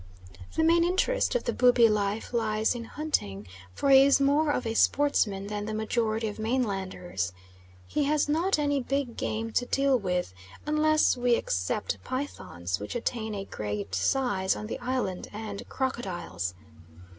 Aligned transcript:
The 0.55 0.63
main 0.63 0.83
interest 0.83 1.35
of 1.35 1.43
the 1.43 1.53
Bubi's 1.53 1.91
life 1.91 2.33
lies 2.33 2.73
in 2.73 2.85
hunting, 2.85 3.47
for 3.75 3.91
he 3.91 4.03
is 4.03 4.19
more 4.19 4.49
of 4.49 4.65
a 4.65 4.73
sportsman 4.73 5.45
than 5.45 5.65
the 5.65 5.75
majority 5.75 6.27
of 6.27 6.39
mainlanders. 6.39 7.33
He 7.85 8.05
has 8.05 8.27
not 8.27 8.57
any 8.57 8.79
big 8.81 9.15
game 9.15 9.51
to 9.51 9.67
deal 9.67 9.99
with, 9.99 10.33
unless 10.65 11.15
we 11.15 11.35
except 11.35 12.03
pythons 12.03 12.79
which 12.79 12.95
attain 12.95 13.35
a 13.35 13.45
great 13.45 13.93
size 13.93 14.55
on 14.55 14.65
the 14.65 14.79
island 14.79 15.27
and 15.31 15.69
crocodiles. 15.69 16.55